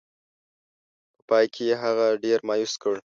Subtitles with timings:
[1.15, 2.95] په پای کې یې هغه ډېر مایوس کړ.